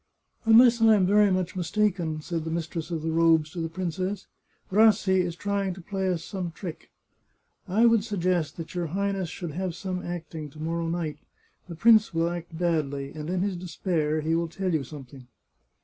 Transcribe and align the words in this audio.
"Unless 0.45 0.81
I 0.81 0.95
am 0.95 1.05
very 1.05 1.29
much 1.29 1.55
mistaken," 1.55 2.21
said 2.21 2.43
the 2.43 2.49
mistress 2.49 2.89
of 2.89 3.03
the 3.03 3.11
robes 3.11 3.51
to 3.51 3.59
the 3.61 3.69
princess," 3.69 4.25
Rassi 4.71 5.19
is 5.21 5.35
trying 5.35 5.75
to 5.75 5.81
play 5.81 6.11
us 6.11 6.23
some 6.23 6.51
trick. 6.53 6.89
I 7.67 7.85
would 7.85 8.03
suggest 8.03 8.57
that 8.57 8.73
your 8.73 8.87
Highness 8.97 9.29
should 9.29 9.51
have 9.51 9.75
some 9.75 10.01
acting 10.01 10.49
to 10.49 10.59
morrow 10.59 10.87
night. 10.87 11.19
The 11.69 11.75
prince 11.75 12.15
will 12.15 12.31
act 12.31 12.57
badly, 12.57 13.11
and 13.13 13.29
in 13.29 13.41
his 13.43 13.55
despair, 13.55 14.21
he 14.21 14.33
will 14.33 14.47
tell 14.47 14.73
you 14.73 14.83
something." 14.83 15.27